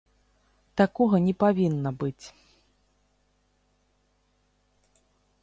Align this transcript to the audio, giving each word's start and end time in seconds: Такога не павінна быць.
Такога 0.79 1.17
не 1.25 1.33
павінна 1.43 1.91
быць. 2.05 2.25